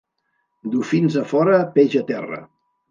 Dofins 0.77 1.21
a 1.23 1.27
fora, 1.35 1.61
peix 1.79 2.03
a 2.03 2.07
terra. 2.13 2.45